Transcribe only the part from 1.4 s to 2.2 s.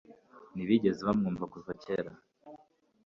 kuva kera